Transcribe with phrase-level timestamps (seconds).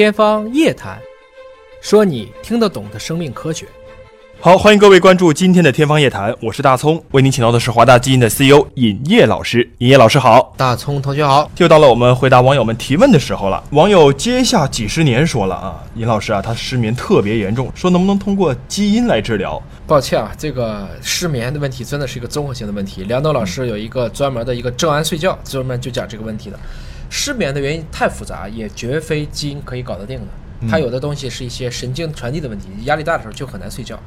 [0.00, 0.98] 天方夜谭，
[1.82, 3.66] 说你听得懂的生命科学。
[4.40, 9.70] 好，欢迎各位关注今天的天方夜谭，我是大葱，为您请到的是华大基因的 CEO 尹烨老师。
[9.76, 11.50] 尹烨老师好，大葱同学好。
[11.58, 13.62] 又到了我们回答网友们提问的时候了。
[13.72, 19.62] 网友接下几十年说了啊，尹老师啊，他失眠特别严重，说能不能通过基因来治疗？
[19.86, 23.04] 抱歉啊，这个失眠的问题真的是一个综合性的问题。
[23.04, 26.58] 梁董老师有一个专门的一个正安睡觉，专门就讲这个问题的。
[27.10, 30.26] 失眠的原因太复杂，也绝非基因可以搞得定的。
[30.68, 33.98] 它有的东西是一些神经传递的问题，压力大的时候就很难睡觉。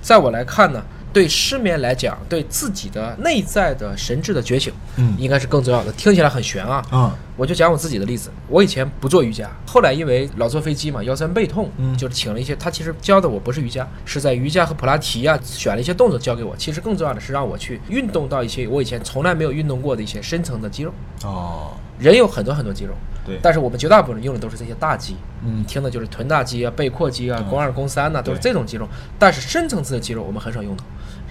[0.00, 0.82] 在我来看呢，
[1.12, 5.92] 对失眠来讲，对自己的内在的神智的觉醒，嗯应该是更重要的。
[5.92, 8.30] 听起来很玄啊，嗯，我就讲我自己的例子。
[8.48, 12.56] 我以前不做瑜伽，后来因为老坐飞机嘛，腰酸背痛，嗯就是请了一些。
[12.56, 16.56] 他其实教的我不是瑜伽，是在瑜伽和普拉提啊选了一些动作教给我。
[16.56, 20.94] 其实更重要的是让我去运动到一些我以前从来没有运动过的一些深层的肌肉。
[21.24, 22.92] 哦，人有很多很多肌肉，
[23.26, 28.88] 对但是我们绝大部分人用的都是这些大肌，嗯你听的就是臀大肌啊、背阔肌啊、嗯肱二、肱三呐、都是这种肌肉。
[29.18, 30.84] 但是深层次的肌肉我们很少用到。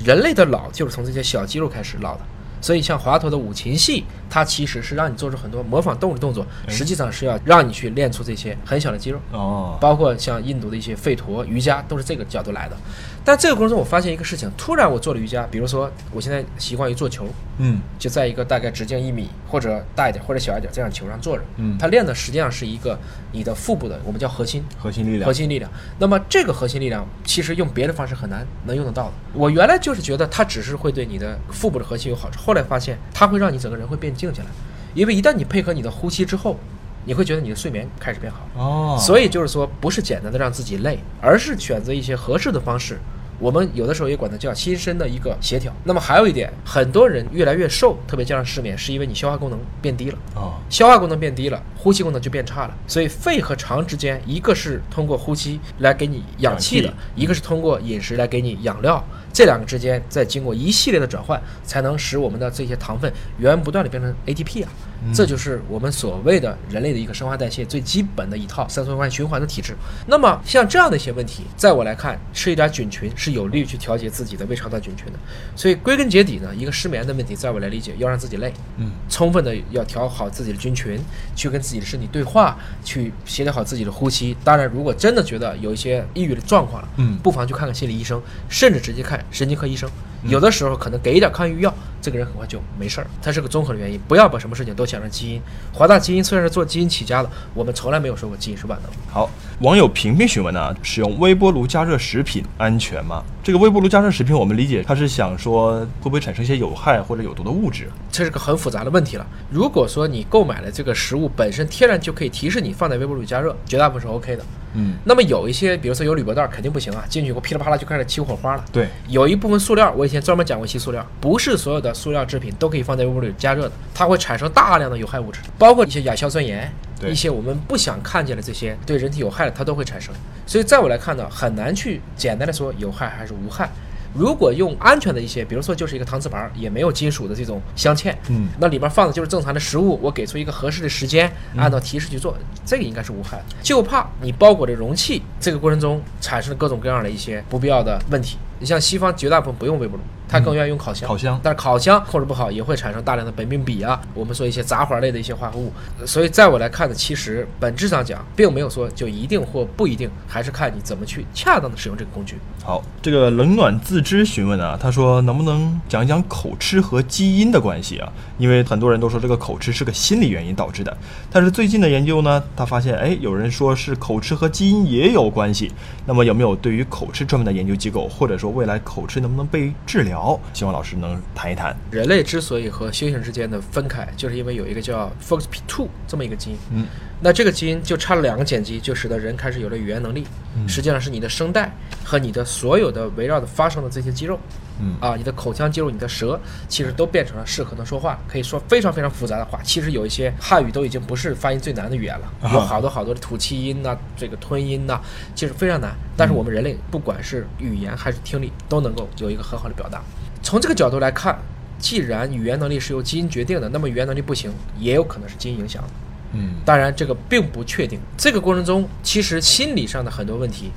[0.04, 2.22] 人类的老就是从这些小肌肉开始老的。
[2.61, 9.19] 所以像华佗的五禽戏，它其实是让你做出很多模仿动物的动作，哎实际上是要让你去练出这些很小的肌肉。
[9.31, 12.75] 哦，包括像印度的一些吠陀、瑜伽，都是这个角度来的。
[13.23, 22.97] 但这个过程中，我发现一个事情：突然我做了瑜伽，比如说我现在习惯于做球，嗯就在一个大概直径一米或者大一点或者小一点这样球上坐着，嗯它练的实际上是一个
[23.33, 24.63] 你的腹部的我们叫核心。
[24.80, 25.69] 核心力量核，心力量，
[26.00, 29.13] 那么这个核心力量其实用别的方式很难能用得到的。
[29.33, 34.48] 我原来就是觉得它只是会对你的腹部的核心有好处，后来发现它会让你整个人会变静下来，
[34.94, 36.58] 因为一旦你配合你的呼吸之后，
[37.03, 38.48] 你会觉得你的睡眠开始变好。
[38.56, 42.98] 哦，所以就是说，不是简单的让自己累，而是选择一些合适的方式。
[43.38, 45.72] 我们有的时候也管它叫心身的一个协调。
[45.84, 50.18] 那么还有一点，很多人越来越瘦，特别加上失眠，是因为你消化功能变低了。
[50.36, 52.73] 哦，消化功能变低了，呼吸功能就变差了。
[52.88, 59.06] 所以肺和肠之间，一个是通过呼吸来给你氧气的氧，一个是通过饮食来给你养料。
[59.38, 64.70] 这两个之间再经过一系列的转换，才能使我们的这些糖分源源不断的变成 ATP 啊。
[65.14, 69.76] 这就是我们所谓的人类的一个生化代谢最基本的一套三酸化循环的体制。
[70.08, 75.20] 那么像这样的一些问题，在我来看，吃一点菌群是有利于去调节自己的胃肠道菌群的。
[75.56, 81.00] 所以归根结底呢，一个失眠的问题，在我来理解，要让自己累，嗯，充分的要调好自己的菌群，
[81.36, 84.36] 去跟自己的身体对话，去协调好自己的呼吸。
[84.44, 89.90] 当然，如果真的觉得有一些抑郁的状况了，嗯不妨去看看心理医生，甚至直接看神经科医生。
[90.24, 93.08] 有的时候可能给一点抗抑郁药，这个人很快就没事儿。
[93.22, 95.42] 它是个综合的原因，不要把什么事情都想着基因。
[95.72, 98.98] 华大基因虽然是做基因起家的，我们从来没有说过基因是万能的。
[99.10, 99.30] 好，
[99.62, 103.23] 网友平平询问呢，使用微波炉加热食品安全吗？
[103.44, 107.90] 这个微波炉加热食品，我们理解它是想说会不会产生一些有害或者有毒的物质？
[108.12, 109.25] 这是个很复杂的问题了。
[109.50, 114.44] 如果说你购买了这个食物本身天然就可以提示你放在微波炉里加热，绝大部分是 OK 的。
[114.75, 118.63] 嗯，那么有一些，比如说有铝箔袋儿，肯定不行啊，进去以后噼里啪啦就开始起火花了。
[118.72, 130.13] 对，有一部分塑料，我以前专门讲过一期塑料，不是所有的塑料制品都可以放在微波炉里加热的，它会产生大量的有害物质，包括一些亚硝酸盐，对一些我们不想看见的这些对人体有害的，它都会产生。
[130.46, 133.69] 所以在我来看呢，很难去简单的说有害还是无害。
[134.13, 142.35] 如果用安全的一些，比如说就是一个搪瓷盘儿，也没有金属的这种镶嵌，嗯那里面放的就是正常的食物，我给出一个合适的时间，按照提示去做，
[142.66, 143.40] 这个应该是无害。
[143.62, 148.38] 就怕你包裹的容器这个过程中产生了各种各样的一些不必要的问题。
[148.59, 151.08] 你像西方绝大部分不用微波炉，他更愿意用烤箱。
[151.08, 155.72] 烤箱但是烤箱控制不好，也会产生大量的苯并芘啊，我们说一些杂环类的一些化合物。
[156.06, 162.36] 所以在我来看呢，其实本质上讲，并没有说就一定或不一定，还是看你怎么去恰当的使用这个工具。
[162.64, 168.12] 好，这个冷暖自知询问啊，他说能不能讲一讲口吃和基因的关系啊？
[168.38, 170.96] 因为很多人都说这个口吃是个心理原因导致的，
[171.32, 175.72] 但是最近的研究呢，他发现哎，有人说是口吃和基因也有关系。
[176.06, 180.16] 那么有没有对于口吃专门的研究机构，或者说未来口吃能不能被治疗？
[180.53, 181.75] 希望老师能谈一谈。
[181.91, 186.57] 人类之所以和猩猩之间的分开，就是因为有一个叫 FOXP2 这么一个基因。
[186.72, 186.85] 嗯，
[187.19, 190.25] 那这个基因就差了两个碱基，就使得人开始有了语言能力。
[190.55, 191.72] 嗯实际上是你的声带
[192.03, 194.40] 和你的所有的围绕的发声的这些肌肉，
[194.79, 199.59] 嗯啊，你的口腔肌肉、你的舌，其实都变成了适合的说话，可以说非常非常复杂的话。
[199.64, 204.99] 其实有一些汉语都已经不是发音最难的语言了，啊有好多好多的吐气音呐、这个吞音呐、
[205.35, 205.96] 其实非常难。
[206.16, 210.02] 但是我们人类不管是语言还是听力，都能够有一个很好的表达。
[210.41, 211.37] 从这个角度来看，
[211.78, 215.90] 既然语言能力是由基因决定的，那么语言能力不行，也有可能是基因影响的。
[216.37, 217.99] 嗯当然，这个并不确定。
[218.16, 220.72] 这个过程中，其实心理上的很多问题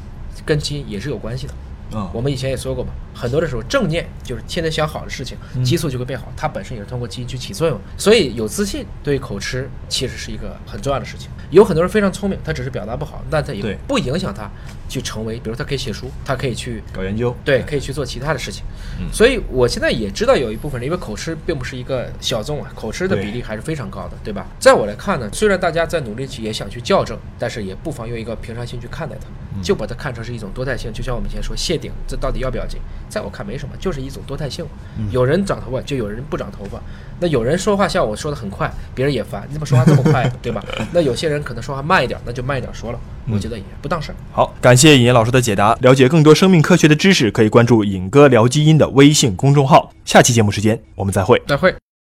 [0.45, 1.55] 跟基因也是有关系的。
[1.99, 7.79] 啊我们以前也说过嘛，很多的时候正念就是天天想好的事情，激素就会变好，它本身也是通过基因去起作用。
[7.97, 11.29] 所以有自信对于口吃其实是一个很重要的事情。
[11.51, 14.49] 有很多人非常聪明，他只是表达不好，但他也不影响他
[14.89, 18.63] 去成为，比如他可以写书，他可以去搞研究，对，可以去做其他的事情。
[19.01, 24.47] 嗯所以我现在也知道有一部分人，因为口吃并不是一个小众啊，口吃的比例还是非常高的，对吧？
[24.61, 29.27] 在我来看呢，虽然大家在努力去也想去校正，但是也不妨用一个平常心去看待它，
[29.57, 30.93] 嗯就把它看成是一种多态性。
[30.93, 32.81] 就像我们以前说谢顶，这到底要不要紧？
[33.11, 34.65] 在我看没什么，就是一种多态性。
[34.99, 36.81] 嗯有人长头发，就有人不长头发。
[37.19, 40.65] 那有人说话像我说的很快，别人也烦，你怎么说话这么快，对吧？
[40.93, 44.15] 那有些人可能说话慢一点，那就慢一点说了，我觉得也不当事儿。
[44.33, 45.77] 好，感谢尹岩老师的解答。
[45.81, 49.93] 了解更多生命科学的知识，可以关注“尹哥聊基因”的微信公众号。
[50.05, 51.43] 下期节目时间我们再会。
[51.47, 51.90] 再会。